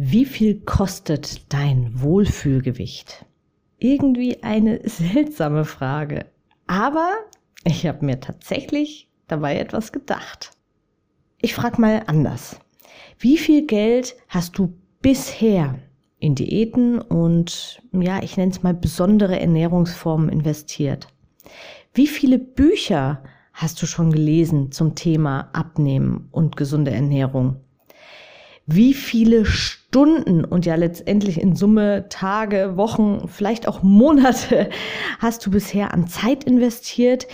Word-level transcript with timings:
Wie 0.00 0.26
viel 0.26 0.60
kostet 0.60 1.52
dein 1.52 1.90
Wohlfühlgewicht? 2.00 3.26
Irgendwie 3.78 4.44
eine 4.44 4.80
seltsame 4.88 5.64
Frage. 5.64 6.26
Aber 6.68 7.16
ich 7.64 7.84
habe 7.84 8.06
mir 8.06 8.20
tatsächlich 8.20 9.10
dabei 9.26 9.58
etwas 9.58 9.90
gedacht. 9.90 10.52
Ich 11.40 11.52
frage 11.52 11.80
mal 11.80 12.04
anders. 12.06 12.60
Wie 13.18 13.38
viel 13.38 13.66
Geld 13.66 14.14
hast 14.28 14.56
du 14.56 14.72
bisher 15.02 15.80
in 16.20 16.36
Diäten 16.36 17.00
und, 17.00 17.82
ja, 17.90 18.22
ich 18.22 18.36
nenne 18.36 18.52
es 18.52 18.62
mal 18.62 18.74
besondere 18.74 19.40
Ernährungsformen 19.40 20.28
investiert? 20.28 21.08
Wie 21.92 22.06
viele 22.06 22.38
Bücher 22.38 23.24
hast 23.52 23.82
du 23.82 23.86
schon 23.86 24.12
gelesen 24.12 24.70
zum 24.70 24.94
Thema 24.94 25.50
Abnehmen 25.52 26.28
und 26.30 26.56
gesunde 26.56 26.92
Ernährung? 26.92 27.56
Wie 28.70 28.92
viele 28.92 29.46
Stunden 29.46 30.44
und 30.44 30.66
ja 30.66 30.74
letztendlich 30.74 31.40
in 31.40 31.56
Summe 31.56 32.04
Tage, 32.10 32.76
Wochen, 32.76 33.26
vielleicht 33.26 33.66
auch 33.66 33.82
Monate 33.82 34.68
hast 35.20 35.46
du 35.46 35.50
bisher 35.50 35.94
an 35.94 36.06
Zeit 36.06 36.44
investiert, 36.44 37.26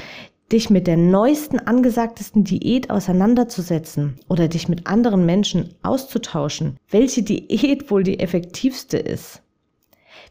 dich 0.52 0.70
mit 0.70 0.86
der 0.86 0.96
neuesten, 0.96 1.58
angesagtesten 1.58 2.44
Diät 2.44 2.88
auseinanderzusetzen 2.88 4.14
oder 4.28 4.46
dich 4.46 4.68
mit 4.68 4.86
anderen 4.86 5.26
Menschen 5.26 5.74
auszutauschen, 5.82 6.76
welche 6.88 7.24
Diät 7.24 7.90
wohl 7.90 8.04
die 8.04 8.20
effektivste 8.20 8.98
ist? 8.98 9.42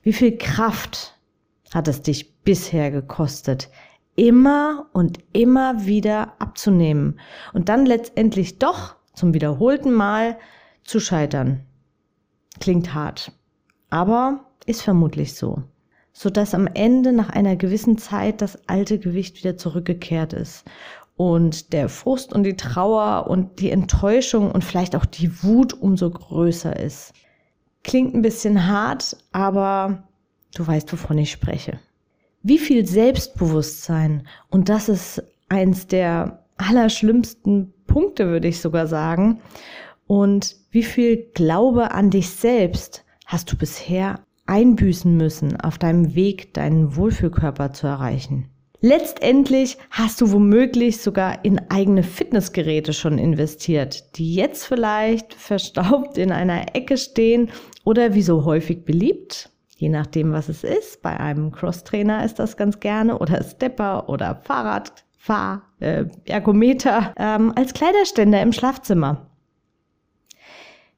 Wie 0.03 0.13
viel 0.13 0.37
Kraft 0.37 1.19
hat 1.73 1.89
es 1.89 2.01
dich 2.01 2.33
bisher 2.45 2.91
gekostet, 2.91 3.69
immer 4.15 4.85
und 4.93 5.19
immer 5.33 5.85
wieder 5.85 6.35
abzunehmen 6.39 7.19
und 7.51 7.67
dann 7.67 7.85
letztendlich 7.85 8.57
doch 8.57 8.95
zum 9.13 9.33
wiederholten 9.33 9.91
Mal 9.91 10.37
zu 10.83 10.99
scheitern? 10.99 11.61
Klingt 12.59 12.93
hart, 12.93 13.31
aber 13.89 14.45
ist 14.65 14.81
vermutlich 14.81 15.33
so, 15.33 15.63
so 16.13 16.29
dass 16.29 16.53
am 16.53 16.67
Ende 16.67 17.11
nach 17.11 17.29
einer 17.29 17.55
gewissen 17.55 17.97
Zeit 17.97 18.41
das 18.41 18.67
alte 18.67 18.99
Gewicht 18.99 19.37
wieder 19.37 19.57
zurückgekehrt 19.57 20.33
ist 20.33 20.65
und 21.15 21.73
der 21.73 21.89
Frust 21.89 22.33
und 22.33 22.43
die 22.43 22.57
Trauer 22.57 23.27
und 23.27 23.59
die 23.59 23.71
Enttäuschung 23.71 24.51
und 24.51 24.63
vielleicht 24.63 24.95
auch 24.95 25.05
die 25.05 25.43
Wut 25.43 25.73
umso 25.73 26.09
größer 26.09 26.77
ist. 26.79 27.13
Klingt 27.83 28.15
ein 28.15 28.21
bisschen 28.21 28.67
hart, 28.67 29.17
aber 29.31 30.03
du 30.55 30.65
weißt, 30.65 30.91
wovon 30.93 31.17
ich 31.17 31.31
spreche. 31.31 31.79
Wie 32.41 32.57
viel 32.57 32.85
Selbstbewusstsein, 32.85 34.27
und 34.49 34.69
das 34.69 34.89
ist 34.89 35.23
eins 35.49 35.87
der 35.87 36.45
allerschlimmsten 36.57 37.73
Punkte, 37.87 38.27
würde 38.27 38.47
ich 38.47 38.59
sogar 38.59 38.87
sagen, 38.87 39.41
und 40.07 40.55
wie 40.71 40.83
viel 40.83 41.17
Glaube 41.33 41.91
an 41.91 42.09
dich 42.09 42.29
selbst 42.29 43.05
hast 43.25 43.51
du 43.51 43.57
bisher 43.57 44.19
einbüßen 44.45 45.15
müssen 45.15 45.59
auf 45.59 45.77
deinem 45.77 46.15
Weg, 46.15 46.53
deinen 46.53 46.95
Wohlfühlkörper 46.95 47.73
zu 47.73 47.87
erreichen? 47.87 48.49
Letztendlich 48.85 49.77
hast 49.91 50.19
du 50.19 50.33
womöglich 50.33 51.01
sogar 51.01 51.45
in 51.45 51.71
eigene 51.71 52.03
Fitnessgeräte 52.03 52.91
schon 52.91 53.17
investiert, 53.17 54.17
die 54.17 54.35
jetzt 54.35 54.65
vielleicht 54.65 55.33
verstaubt 55.33 56.17
in 56.17 56.33
einer 56.33 56.75
Ecke 56.75 56.97
stehen 56.97 57.49
oder 57.85 58.13
wie 58.13 58.21
so 58.21 58.43
häufig 58.43 58.83
beliebt, 58.83 59.49
je 59.77 59.87
nachdem 59.87 60.33
was 60.33 60.49
es 60.49 60.65
ist. 60.65 61.01
Bei 61.01 61.17
einem 61.17 61.53
Crosstrainer 61.53 62.25
ist 62.25 62.39
das 62.39 62.57
ganz 62.57 62.81
gerne 62.81 63.19
oder 63.19 63.41
Stepper 63.41 64.09
oder 64.09 64.41
Fahrradfahr, 64.43 65.61
äh, 65.79 66.03
Ergometer 66.25 67.13
ähm, 67.15 67.53
als 67.55 67.73
Kleiderständer 67.73 68.41
im 68.41 68.51
Schlafzimmer. 68.51 69.29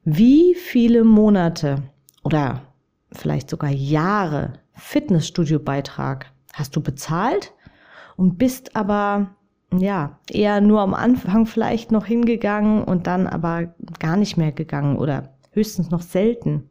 Wie 0.08 0.54
viele 0.54 1.02
Monate 1.02 1.82
oder 2.22 2.62
vielleicht 3.10 3.50
sogar 3.50 3.70
Jahre 3.70 4.52
Fitnessstudio-Beitrag 4.74 6.26
hast 6.52 6.76
du 6.76 6.80
bezahlt 6.80 7.52
und 8.14 8.38
bist 8.38 8.76
aber 8.76 9.34
ja 9.76 10.20
eher 10.30 10.60
nur 10.60 10.80
am 10.82 10.94
Anfang 10.94 11.44
vielleicht 11.44 11.90
noch 11.90 12.06
hingegangen 12.06 12.84
und 12.84 13.08
dann 13.08 13.26
aber 13.26 13.74
gar 13.98 14.16
nicht 14.16 14.36
mehr 14.36 14.52
gegangen 14.52 14.96
oder 14.96 15.34
höchstens 15.50 15.90
noch 15.90 16.02
selten. 16.02 16.70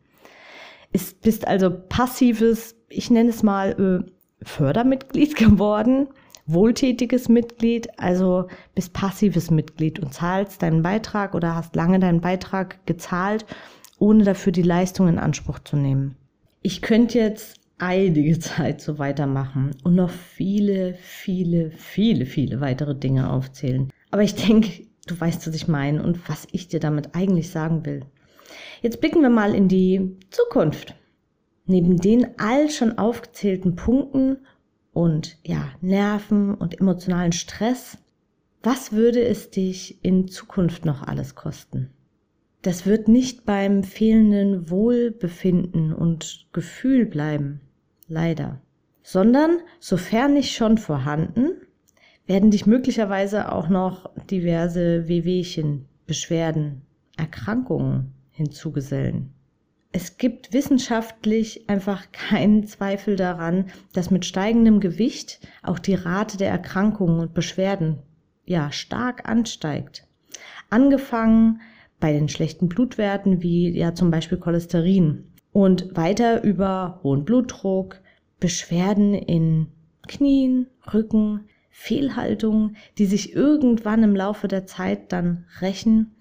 Ist, 0.94 1.20
bist 1.20 1.46
also 1.46 1.70
passives, 1.90 2.78
ich 2.88 3.12
nenne 3.12 3.32
es 3.32 3.44
mal 3.44 4.06
äh, 4.08 4.46
Fördermitglied 4.46 5.36
geworden 5.36 6.08
wohltätiges 6.46 7.30
Mitglied, 7.30 7.88
also 8.00 8.48
bist 8.76 8.94
passives 8.94 9.50
Mitglied 9.50 10.00
und 10.00 10.14
zahlst 10.14 10.62
deinen 10.62 10.84
Beitrag 10.84 11.34
oder 11.34 11.56
hast 11.56 11.76
lange 11.76 12.00
deinen 12.00 12.22
Beitrag 12.22 12.86
gezahlt, 12.86 13.46
ohne 13.98 14.24
dafür 14.24 14.52
die 14.52 14.62
Leistung 14.62 15.08
in 15.08 15.20
Anspruch 15.20 15.60
zu 15.60 15.76
nehmen. 15.76 16.16
Ich 16.62 16.82
könnte 16.82 17.20
jetzt 17.20 17.60
einige 17.78 18.38
Zeit 18.40 18.82
so 18.82 19.00
weitermachen 19.00 19.72
und 19.84 19.96
noch 19.96 20.10
viele, 20.10 20.96
viele, 20.96 21.72
viele, 21.72 22.26
viele 22.26 22.62
weitere 22.62 22.96
Dinge 22.96 23.30
aufzählen. 23.32 23.90
Aber 24.12 24.24
ich 24.24 24.36
denke, 24.36 24.86
du 25.08 25.20
weißt, 25.20 25.48
was 25.48 25.56
ich 25.56 25.68
meine 25.68 26.04
und 26.04 26.30
was 26.30 26.48
ich 26.52 26.68
dir 26.68 26.80
damit 26.80 27.16
eigentlich 27.16 27.50
sagen 27.50 27.86
will. 27.86 28.06
Jetzt 28.82 29.02
blicken 29.02 29.22
wir 29.22 29.30
mal 29.30 29.56
in 29.56 29.68
die 29.68 30.18
Zukunft. 30.30 30.96
Neben 31.66 31.98
den 31.98 32.28
all 32.38 32.70
schon 32.70 32.98
aufgezählten 33.00 33.76
Punkten 33.76 34.38
und 34.96 35.38
ja, 35.44 35.72
Nerven 35.82 36.56
und 36.56 36.80
emotionalen 36.80 37.34
Stress, 37.34 37.98
was 38.64 38.94
würde 38.94 39.22
es 39.26 39.52
dich 39.52 40.04
in 40.06 40.30
Zukunft 40.30 40.86
noch 40.86 41.04
alles 41.04 41.36
kosten? 41.36 41.90
Das 42.62 42.86
wird 42.86 43.10
nicht 43.10 43.46
beim 43.46 43.84
fehlenden 43.84 44.70
Wohlbefinden 44.70 45.92
und 45.94 46.48
Gefühl 46.54 47.06
bleiben, 47.06 47.60
leider, 48.08 48.62
sondern 49.04 49.58
sofern 49.82 50.34
nicht 50.34 50.56
schon 50.56 50.78
vorhanden, 50.78 51.58
werden 52.26 52.50
dich 52.50 52.66
möglicherweise 52.66 53.52
auch 53.52 53.68
noch 53.68 54.10
diverse 54.28 55.10
Wehwehchen, 55.10 55.90
Beschwerden, 56.08 56.84
Erkrankungen 57.18 58.14
hinzugesellen. 58.32 59.34
Es 59.98 60.18
gibt 60.18 60.52
wissenschaftlich 60.52 61.70
einfach 61.70 62.12
keinen 62.12 62.68
Zweifel 62.68 63.16
daran, 63.16 63.68
dass 63.94 64.12
mit 64.12 64.26
steigendem 64.26 64.82
Gewicht 64.82 65.40
auch 65.64 65.80
die 65.80 65.94
Rate 65.94 66.36
der 66.36 66.50
Erkrankungen 66.50 67.22
und 67.22 67.34
Beschwerden 67.34 68.00
ja 68.44 68.74
stark 68.74 69.26
ansteigt. 69.26 70.06
Angefangen 70.70 71.62
bei 72.02 72.12
den 72.12 72.28
schlechten 72.28 72.68
Blutwerten 72.68 73.42
wie 73.42 73.70
ja 73.70 73.96
zum 73.96 74.12
Beispiel 74.12 74.38
Cholesterin 74.38 75.32
und 75.54 75.96
weiter 75.96 76.44
über 76.44 77.00
hohen 77.02 77.24
Blutdruck, 77.24 78.02
Beschwerden 78.42 79.14
in 79.14 79.68
Knien, 80.10 80.68
Rücken, 80.94 81.46
Fehlhaltungen, 81.70 82.76
die 82.98 83.06
sich 83.06 83.34
irgendwann 83.34 84.04
im 84.04 84.14
Laufe 84.14 84.50
der 84.50 84.66
Zeit 84.66 85.14
dann 85.14 85.46
rächen 85.62 86.18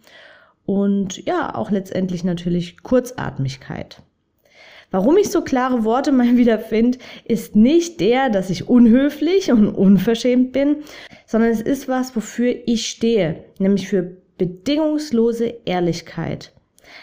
und 0.66 1.24
ja, 1.24 1.54
auch 1.54 1.70
letztendlich 1.70 2.24
natürlich 2.24 2.82
Kurzatmigkeit. 2.82 4.02
Warum 4.90 5.16
ich 5.16 5.30
so 5.30 5.42
klare 5.42 5.84
Worte 5.84 6.12
mal 6.12 6.36
wieder 6.36 6.58
finde, 6.58 6.98
ist 7.24 7.56
nicht 7.56 8.00
der, 8.00 8.30
dass 8.30 8.50
ich 8.50 8.68
unhöflich 8.68 9.50
und 9.50 9.68
unverschämt 9.68 10.52
bin, 10.52 10.76
sondern 11.26 11.50
es 11.50 11.60
ist 11.60 11.88
was, 11.88 12.14
wofür 12.14 12.54
ich 12.66 12.86
stehe, 12.86 13.44
nämlich 13.58 13.88
für 13.88 14.16
bedingungslose 14.38 15.54
Ehrlichkeit. 15.64 16.52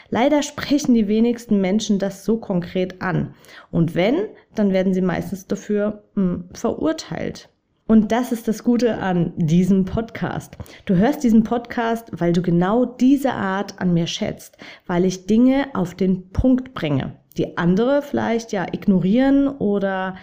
Leider 0.10 0.44
sprechen 0.44 0.94
die 0.94 1.08
wenigsten 1.08 1.60
Menschen 1.60 2.00
das 2.00 2.24
so 2.24 2.38
konkret 2.38 3.02
an. 3.02 3.34
Und 3.72 3.96
wenn, 3.96 4.28
dann 4.56 4.74
werden 4.74 4.94
sie 4.94 5.02
meistens 5.02 5.48
dafür 5.48 6.04
mh, 6.16 6.24
hm, 6.24 6.50
verurteilt. 6.54 7.50
Und 7.92 8.14
das 8.14 8.32
ist 8.32 8.48
das 8.48 8.64
Gute 8.64 9.00
an 9.00 9.34
diesem 9.36 9.84
Podcast. 9.84 10.56
Du 10.86 10.96
hörst 10.96 11.26
diesen 11.26 11.44
Podcast, 11.44 12.08
weil 12.14 12.32
du 12.32 12.42
genau 12.42 12.86
diese 12.86 13.34
Art 13.34 13.82
an 13.82 13.94
mir 13.94 14.08
schätzt, 14.08 14.58
weil 14.88 15.04
ich 15.04 15.28
Dinge 15.28 15.68
auf 15.74 15.94
den 15.94 16.30
Punkt 16.30 16.74
bringe, 16.74 17.18
die 17.36 17.58
andere 17.58 18.02
vielleicht 18.02 18.54
ja 18.54 18.66
ignorieren 18.72 19.50
oder 19.50 20.16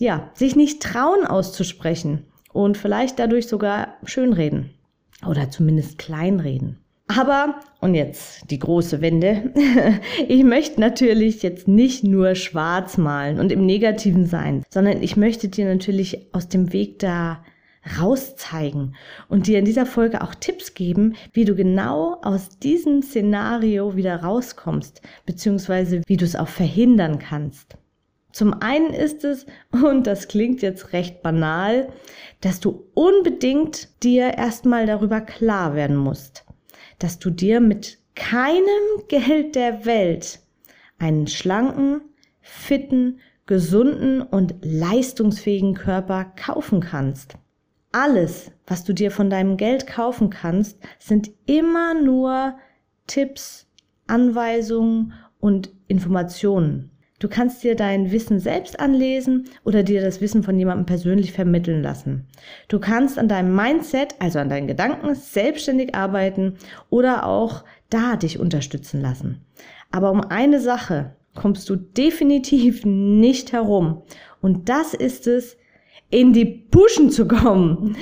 ja, 0.00 0.32
sich 0.34 0.56
nicht 0.56 0.82
trauen 0.82 1.24
auszusprechen 1.24 2.24
und 2.52 2.76
vielleicht 2.76 3.20
dadurch 3.20 3.46
sogar 3.46 3.98
schönreden 4.02 4.70
oder 5.24 5.48
zumindest 5.48 5.98
kleinreden. 5.98 6.81
Aber, 7.16 7.60
und 7.80 7.94
jetzt 7.94 8.50
die 8.50 8.58
große 8.58 9.00
Wende, 9.00 9.52
ich 10.28 10.44
möchte 10.44 10.80
natürlich 10.80 11.42
jetzt 11.42 11.68
nicht 11.68 12.04
nur 12.04 12.34
schwarz 12.34 12.96
malen 12.96 13.38
und 13.40 13.52
im 13.52 13.66
Negativen 13.66 14.26
sein, 14.26 14.62
sondern 14.70 15.02
ich 15.02 15.16
möchte 15.16 15.48
dir 15.48 15.66
natürlich 15.66 16.28
aus 16.32 16.48
dem 16.48 16.72
Weg 16.72 16.98
da 17.00 17.42
rauszeigen 18.00 18.94
und 19.28 19.46
dir 19.46 19.58
in 19.58 19.64
dieser 19.64 19.86
Folge 19.86 20.22
auch 20.22 20.34
Tipps 20.34 20.74
geben, 20.74 21.14
wie 21.32 21.44
du 21.44 21.54
genau 21.54 22.20
aus 22.22 22.58
diesem 22.58 23.02
Szenario 23.02 23.96
wieder 23.96 24.22
rauskommst, 24.22 25.02
beziehungsweise 25.26 26.02
wie 26.06 26.16
du 26.16 26.24
es 26.24 26.36
auch 26.36 26.48
verhindern 26.48 27.18
kannst. 27.18 27.76
Zum 28.32 28.54
einen 28.62 28.94
ist 28.94 29.24
es, 29.24 29.46
und 29.72 30.06
das 30.06 30.28
klingt 30.28 30.62
jetzt 30.62 30.92
recht 30.92 31.22
banal, 31.22 31.88
dass 32.40 32.60
du 32.60 32.88
unbedingt 32.94 34.02
dir 34.02 34.38
erstmal 34.38 34.86
darüber 34.86 35.20
klar 35.20 35.74
werden 35.74 35.96
musst, 35.96 36.46
dass 37.02 37.18
du 37.18 37.30
dir 37.30 37.60
mit 37.60 37.98
keinem 38.14 39.06
Geld 39.08 39.56
der 39.56 39.84
Welt 39.84 40.40
einen 40.98 41.26
schlanken, 41.26 42.00
fitten, 42.40 43.18
gesunden 43.46 44.22
und 44.22 44.54
leistungsfähigen 44.62 45.74
Körper 45.74 46.24
kaufen 46.36 46.80
kannst. 46.80 47.34
Alles, 47.90 48.52
was 48.66 48.84
du 48.84 48.92
dir 48.92 49.10
von 49.10 49.30
deinem 49.30 49.56
Geld 49.56 49.88
kaufen 49.88 50.30
kannst, 50.30 50.78
sind 51.00 51.32
immer 51.46 51.94
nur 51.94 52.54
Tipps, 53.08 53.66
Anweisungen 54.06 55.12
und 55.40 55.72
Informationen. 55.88 56.91
Du 57.22 57.28
kannst 57.28 57.62
dir 57.62 57.76
dein 57.76 58.10
Wissen 58.10 58.40
selbst 58.40 58.80
anlesen 58.80 59.44
oder 59.62 59.84
dir 59.84 60.02
das 60.02 60.20
Wissen 60.20 60.42
von 60.42 60.58
jemandem 60.58 60.86
persönlich 60.86 61.30
vermitteln 61.30 61.80
lassen. 61.80 62.26
Du 62.66 62.80
kannst 62.80 63.16
an 63.16 63.28
deinem 63.28 63.54
Mindset, 63.54 64.16
also 64.18 64.40
an 64.40 64.48
deinen 64.48 64.66
Gedanken, 64.66 65.14
selbstständig 65.14 65.94
arbeiten 65.94 66.54
oder 66.90 67.24
auch 67.24 67.62
da 67.90 68.16
dich 68.16 68.40
unterstützen 68.40 69.00
lassen. 69.00 69.40
Aber 69.92 70.10
um 70.10 70.20
eine 70.20 70.58
Sache 70.58 71.14
kommst 71.36 71.70
du 71.70 71.76
definitiv 71.76 72.84
nicht 72.84 73.52
herum. 73.52 74.02
Und 74.40 74.68
das 74.68 74.92
ist 74.92 75.28
es, 75.28 75.56
in 76.10 76.32
die 76.32 76.44
Puschen 76.44 77.10
zu 77.10 77.28
kommen, 77.28 77.96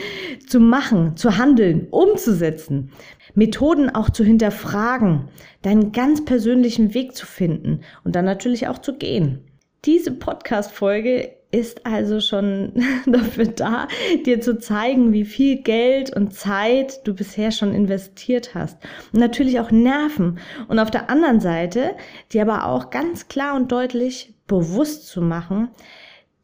zu 0.49 0.61
machen, 0.61 1.17
zu 1.19 1.37
handeln, 1.37 1.88
umzusetzen, 1.90 2.90
Methoden 3.35 3.91
auch 3.91 4.11
zu 4.11 4.25
hinterfragen, 4.25 5.29
deinen 5.62 5.93
ganz 5.93 6.25
persönlichen 6.25 6.94
Weg 6.94 7.15
zu 7.15 7.27
finden 7.27 7.81
und 8.05 8.17
dann 8.17 8.25
natürlich 8.25 8.69
auch 8.69 8.79
zu 8.79 8.97
gehen. 8.97 9.41
Diese 9.85 10.12
Podcast-Folge 10.12 11.31
ist 11.53 11.85
also 11.85 12.21
schon 12.21 12.73
dafür 13.06 13.47
da, 13.47 13.88
dir 14.25 14.41
zu 14.41 14.59
zeigen, 14.59 15.12
wie 15.12 15.25
viel 15.25 15.62
Geld 15.62 16.15
und 16.15 16.35
Zeit 16.35 17.06
du 17.06 17.15
bisher 17.15 17.50
schon 17.50 17.75
investiert 17.75 18.55
hast. 18.55 18.79
Und 19.12 19.21
natürlich 19.21 19.59
auch 19.61 19.71
Nerven. 19.71 20.38
Und 20.69 20.79
auf 20.79 20.91
der 20.91 21.11
anderen 21.11 21.41
Seite, 21.41 21.97
dir 22.32 22.43
aber 22.43 22.67
auch 22.67 22.91
ganz 22.91 23.29
klar 23.29 23.56
und 23.56 23.73
deutlich 23.73 24.35
bewusst 24.47 25.06
zu 25.06 25.23
machen, 25.23 25.71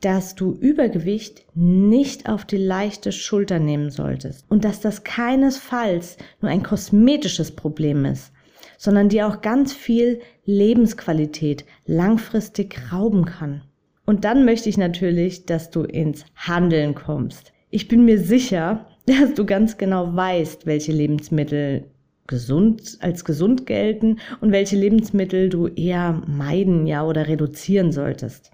dass 0.00 0.34
du 0.34 0.52
Übergewicht 0.52 1.44
nicht 1.54 2.28
auf 2.28 2.44
die 2.44 2.58
leichte 2.58 3.12
Schulter 3.12 3.58
nehmen 3.58 3.90
solltest 3.90 4.44
und 4.48 4.64
dass 4.64 4.81
das 4.81 5.04
keinesfalls 5.04 6.19
nur 6.40 6.50
ein 6.50 6.62
kosmetisches 6.62 7.52
Problem 7.52 8.04
ist, 8.04 8.32
sondern 8.76 9.08
dir 9.08 9.26
auch 9.26 9.40
ganz 9.40 9.72
viel 9.72 10.20
Lebensqualität 10.44 11.64
langfristig 11.87 12.93
rauben 12.93 13.25
kann. 13.25 13.62
Und 14.04 14.25
dann 14.25 14.44
möchte 14.44 14.69
ich 14.69 14.76
natürlich, 14.76 15.46
dass 15.46 15.70
du 15.70 15.82
ins 15.82 16.25
Handeln 16.37 16.94
kommst. 16.94 17.52
Ich 17.70 17.88
bin 17.88 18.04
mir 18.04 18.20
sicher, 18.20 18.87
dass 19.06 19.34
du 19.34 19.46
ganz 19.46 19.78
genau 19.78 20.14
weißt, 20.14 20.66
welche 20.66 20.92
Lebensmittel 20.92 21.84
gesund 22.26 22.99
als 23.00 23.25
gesund 23.25 23.66
gelten 23.66 24.19
und 24.40 24.50
welche 24.50 24.76
Lebensmittel 24.76 25.49
du 25.49 25.69
eher 25.69 26.22
meiden, 26.26 26.87
ja, 26.87 27.04
oder 27.06 27.28
reduzieren 27.28 27.92
solltest 27.92 28.50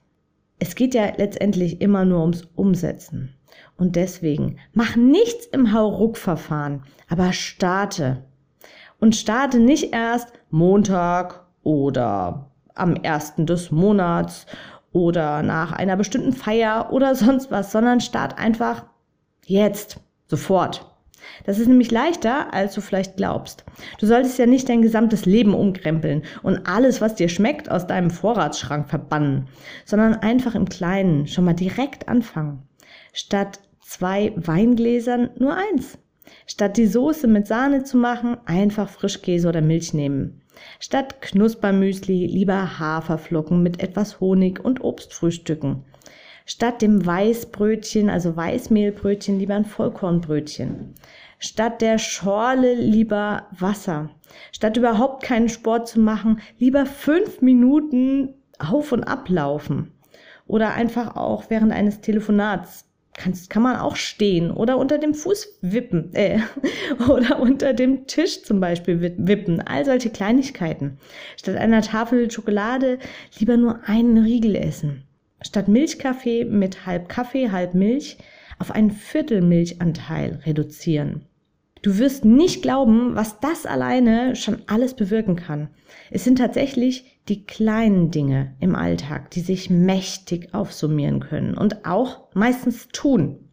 es 0.62 0.76
geht 0.76 0.94
ja 0.94 1.12
letztendlich 1.16 1.80
immer 1.80 2.04
nur 2.04 2.20
ums 2.20 2.46
Umsetzen. 2.54 3.34
Und 3.76 3.96
deswegen 3.96 4.58
mach 4.72 4.94
nichts 4.94 5.46
im 5.46 5.72
Hauruck-Verfahren, 5.72 6.84
aber 7.08 7.32
starte. 7.32 8.22
Und 9.00 9.16
starte 9.16 9.58
nicht 9.58 9.92
erst 9.92 10.32
Montag 10.50 11.44
oder 11.64 12.52
am 12.76 12.94
ersten 12.94 13.44
des 13.44 13.72
Monats 13.72 14.46
oder 14.92 15.42
nach 15.42 15.72
einer 15.72 15.96
bestimmten 15.96 16.32
Feier 16.32 16.92
oder 16.92 17.16
sonst 17.16 17.50
was, 17.50 17.72
sondern 17.72 18.00
start 18.00 18.38
einfach 18.38 18.84
jetzt, 19.44 19.98
sofort. 20.28 20.91
Das 21.44 21.58
ist 21.58 21.69
nämlich 21.69 21.90
leichter, 21.90 22.52
als 22.52 22.74
du 22.74 22.80
vielleicht 22.80 23.16
glaubst. 23.16 23.64
Du 23.98 24.06
solltest 24.06 24.38
ja 24.38 24.46
nicht 24.46 24.69
dein 24.69 24.82
gesamtes 24.82 25.26
Leben 25.26 25.54
umkrempeln 25.54 26.22
und 26.42 26.66
alles, 26.66 27.00
was 27.00 27.14
dir 27.14 27.28
schmeckt, 27.28 27.70
aus 27.70 27.86
deinem 27.86 28.10
Vorratsschrank 28.10 28.88
verbannen, 28.88 29.48
sondern 29.84 30.14
einfach 30.14 30.54
im 30.54 30.69
Kleinen 30.69 31.26
schon 31.26 31.44
mal 31.44 31.54
direkt 31.54 32.08
anfangen. 32.08 32.62
Statt 33.12 33.60
zwei 33.80 34.32
Weingläsern 34.36 35.30
nur 35.38 35.56
eins. 35.56 35.98
Statt 36.46 36.76
die 36.76 36.86
Soße 36.86 37.26
mit 37.26 37.46
Sahne 37.46 37.84
zu 37.84 37.96
machen, 37.96 38.36
einfach 38.46 38.88
Frischkäse 38.88 39.48
oder 39.48 39.60
Milch 39.60 39.92
nehmen. 39.92 40.42
Statt 40.78 41.20
Knuspermüsli 41.22 42.26
lieber 42.26 42.78
Haferflocken 42.78 43.62
mit 43.62 43.82
etwas 43.82 44.20
Honig 44.20 44.64
und 44.64 44.82
Obst 44.82 45.14
frühstücken. 45.14 45.84
Statt 46.54 46.82
dem 46.82 47.06
Weißbrötchen, 47.06 48.10
also 48.10 48.37
Weißmehlbrötchen, 48.37 49.38
lieber 49.38 49.54
ein 49.54 49.64
Vollkornbrötchen. 49.64 50.94
Statt 51.38 51.81
der 51.81 51.96
Schorle 51.96 52.75
lieber 52.75 53.46
Wasser. 53.58 54.10
Statt 54.52 54.76
überhaupt 54.76 55.22
keinen 55.22 55.49
Sport 55.49 55.88
zu 55.88 55.99
machen, 55.99 56.43
lieber 56.58 56.84
fünf 56.84 57.40
Minuten 57.40 58.34
auf 58.58 58.93
und 58.93 59.04
ablaufen. 59.04 59.93
Oder 60.46 60.75
einfach 60.75 61.16
auch 61.16 61.49
während 61.49 61.72
eines 61.72 62.02
Telefonats 62.02 62.84
kann, 63.14 63.32
kann 63.48 63.62
man 63.62 63.76
auch 63.76 63.96
stehen 63.96 64.50
oder 64.50 64.76
unter 64.76 64.98
dem 64.98 65.14
Fuß 65.14 65.58
wippen 65.62 66.14
äh, 66.14 66.38
oder 67.08 67.40
unter 67.40 67.72
dem 67.72 68.06
Tisch 68.06 68.43
zum 68.43 68.60
Beispiel 68.60 69.00
wippen. 69.00 69.62
All 69.62 69.87
solche 69.87 70.10
Kleinigkeiten. 70.10 70.98
Statt 71.38 71.56
einer 71.56 71.81
Tafel 71.81 72.31
Schokolade 72.31 72.98
lieber 73.38 73.56
nur 73.56 73.81
einen 73.88 74.19
Riegel 74.19 74.55
essen 74.55 75.06
statt 75.46 75.68
Milchkaffee 75.68 76.44
mit 76.44 76.86
halb 76.86 77.08
Kaffee, 77.08 77.50
halb 77.50 77.74
Milch 77.74 78.18
auf 78.58 78.70
einen 78.70 78.90
Viertel 78.90 79.40
Milchanteil 79.42 80.40
reduzieren. 80.46 81.26
Du 81.82 81.98
wirst 81.98 82.24
nicht 82.24 82.62
glauben, 82.62 83.16
was 83.16 83.40
das 83.40 83.66
alleine 83.66 84.36
schon 84.36 84.62
alles 84.68 84.94
bewirken 84.94 85.34
kann. 85.34 85.68
Es 86.10 86.22
sind 86.22 86.38
tatsächlich 86.38 87.18
die 87.28 87.44
kleinen 87.44 88.12
Dinge 88.12 88.54
im 88.60 88.76
Alltag, 88.76 89.30
die 89.30 89.40
sich 89.40 89.68
mächtig 89.68 90.54
aufsummieren 90.54 91.18
können 91.18 91.56
und 91.56 91.84
auch 91.84 92.28
meistens 92.34 92.88
tun. 92.93 93.48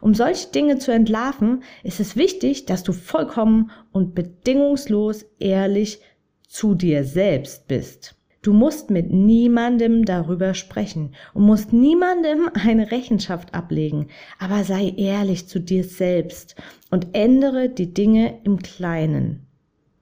Um 0.00 0.14
solche 0.14 0.48
Dinge 0.48 0.78
zu 0.78 0.90
entlarven, 0.90 1.62
ist 1.82 2.00
es 2.00 2.16
wichtig, 2.16 2.64
dass 2.64 2.82
du 2.82 2.92
vollkommen 2.92 3.70
und 3.92 4.14
bedingungslos 4.14 5.26
ehrlich 5.38 6.00
zu 6.48 6.74
dir 6.74 7.04
selbst 7.04 7.68
bist. 7.68 8.16
Du 8.42 8.54
musst 8.54 8.88
mit 8.88 9.12
niemandem 9.12 10.06
darüber 10.06 10.54
sprechen 10.54 11.14
und 11.34 11.42
musst 11.42 11.74
niemandem 11.74 12.48
eine 12.54 12.90
Rechenschaft 12.90 13.52
ablegen, 13.52 14.06
aber 14.38 14.64
sei 14.64 14.94
ehrlich 14.96 15.46
zu 15.46 15.60
dir 15.60 15.84
selbst 15.84 16.56
und 16.90 17.08
ändere 17.12 17.68
die 17.68 17.92
Dinge 17.92 18.40
im 18.44 18.56
Kleinen. 18.60 19.46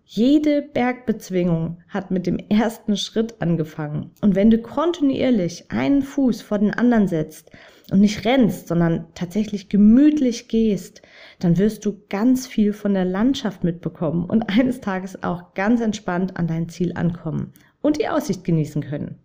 Jede 0.04 0.62
Bergbezwingung 0.62 1.78
hat 1.88 2.12
mit 2.12 2.28
dem 2.28 2.38
ersten 2.38 2.96
Schritt 2.96 3.42
angefangen. 3.42 4.12
Und 4.20 4.36
wenn 4.36 4.50
du 4.50 4.58
kontinuierlich 4.58 5.64
einen 5.70 6.02
Fuß 6.02 6.40
vor 6.40 6.60
den 6.60 6.72
anderen 6.72 7.08
setzt 7.08 7.50
und 7.90 8.00
nicht 8.00 8.24
rennst, 8.24 8.68
sondern 8.68 9.06
tatsächlich 9.14 9.68
gemütlich 9.68 10.46
gehst, 10.46 11.02
dann 11.40 11.58
wirst 11.58 11.84
du 11.84 12.04
ganz 12.08 12.46
viel 12.46 12.72
von 12.72 12.94
der 12.94 13.04
Landschaft 13.04 13.64
mitbekommen 13.64 14.24
und 14.24 14.48
eines 14.48 14.80
Tages 14.80 15.24
auch 15.24 15.54
ganz 15.54 15.80
entspannt 15.80 16.36
an 16.36 16.46
dein 16.46 16.68
Ziel 16.68 16.92
ankommen 16.94 17.52
und 17.88 17.98
die 17.98 18.08
Aussicht 18.08 18.44
genießen 18.44 18.82
können. 18.82 19.18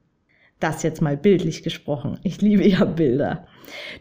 Das 0.59 0.81
jetzt 0.81 1.01
mal 1.01 1.17
bildlich 1.17 1.61
gesprochen. 1.61 2.19
Ich 2.23 2.41
liebe 2.41 2.65
ja 2.67 2.85
Bilder. 2.85 3.45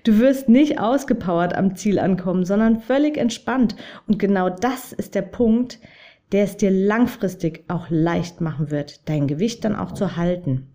Du 0.05 0.21
wirst 0.21 0.49
nicht 0.49 0.79
ausgepowert 0.79 1.55
am 1.55 1.75
Ziel 1.75 1.99
ankommen, 1.99 2.45
sondern 2.45 2.81
völlig 2.81 3.19
entspannt. 3.19 3.77
Und 4.07 4.19
genau 4.19 4.49
das 4.49 4.93
ist 4.93 5.15
der 5.15 5.23
Punkt, 5.23 5.81
der 6.31 6.45
es 6.45 6.57
dir 6.57 6.71
langfristig 6.71 7.65
auch 7.69 7.87
leicht 7.91 8.41
machen 8.41 8.71
wird, 8.71 9.09
dein 9.09 9.27
Gewicht 9.27 9.65
dann 9.65 9.77
auch 9.77 9.93
zu 9.93 10.17
halten. 10.17 10.69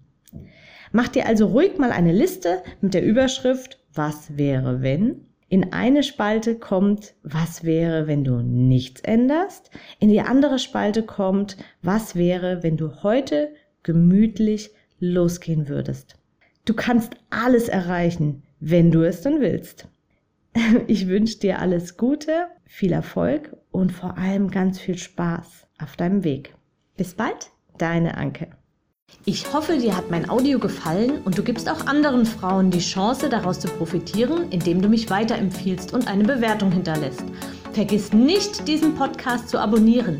Mach 0.91 1.07
dir 1.07 1.25
also 1.25 1.47
ruhig 1.47 1.77
mal 1.77 1.91
eine 1.91 2.11
Liste 2.11 2.61
mit 2.81 2.93
der 2.93 3.03
Überschrift 3.03 3.79
Was 3.93 4.37
wäre 4.37 4.81
wenn? 4.81 5.25
In 5.49 5.71
eine 5.71 6.03
Spalte 6.03 6.55
kommt, 6.55 7.13
was 7.23 7.63
wäre, 7.63 8.07
wenn 8.07 8.25
du 8.25 8.41
nichts 8.41 8.99
änderst? 8.99 9.71
In 9.99 10.09
die 10.09 10.19
andere 10.19 10.59
Spalte 10.59 11.03
kommt, 11.03 11.55
was 11.81 12.17
wäre, 12.17 12.63
wenn 12.63 12.75
du 12.75 13.01
heute 13.01 13.53
gemütlich 13.87 14.71
losgehen 14.99 15.69
würdest. 15.69 16.15
Du 16.65 16.73
kannst 16.73 17.15
alles 17.29 17.69
erreichen, 17.69 18.43
wenn 18.59 18.91
du 18.91 19.01
es 19.01 19.21
dann 19.21 19.39
willst. 19.39 19.87
Ich 20.87 21.07
wünsche 21.07 21.39
dir 21.39 21.59
alles 21.59 21.97
Gute, 21.97 22.47
viel 22.65 22.91
Erfolg 22.91 23.55
und 23.71 23.91
vor 23.91 24.17
allem 24.17 24.51
ganz 24.51 24.79
viel 24.79 24.97
Spaß. 24.97 25.67
auf 25.79 25.95
deinem 25.95 26.23
Weg. 26.23 26.55
Bis 26.97 27.13
bald, 27.13 27.51
deine 27.77 28.17
Anke. 28.17 28.47
Ich 29.23 29.53
hoffe, 29.53 29.77
dir 29.77 29.95
hat 29.95 30.11
mein 30.11 30.29
Audio 30.29 30.59
gefallen 30.59 31.21
und 31.23 31.37
du 31.37 31.43
gibst 31.43 31.69
auch 31.69 31.85
anderen 31.85 32.25
Frauen 32.25 32.71
die 32.71 32.79
Chance, 32.79 33.29
daraus 33.29 33.59
zu 33.59 33.69
profitieren, 33.69 34.49
indem 34.49 34.81
du 34.81 34.89
mich 34.89 35.09
weiterempfiehlst 35.09 35.93
und 35.93 36.07
eine 36.07 36.23
Bewertung 36.23 36.71
hinterlässt. 36.71 37.23
Vergiss 37.71 38.11
nicht, 38.11 38.67
diesen 38.67 38.95
Podcast 38.95 39.47
zu 39.47 39.59
abonnieren. 39.59 40.19